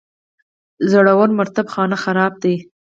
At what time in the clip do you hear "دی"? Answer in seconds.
2.43-2.55